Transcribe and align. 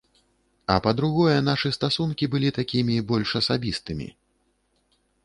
А 0.75 0.77
па-другое, 0.85 1.35
нашы 1.49 1.71
стасункі 1.77 2.29
былі 2.37 2.49
такімі 2.57 2.97
больш 3.13 3.29
асабістымі. 3.41 4.07